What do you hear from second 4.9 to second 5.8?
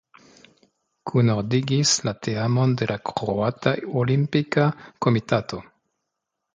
Komitato.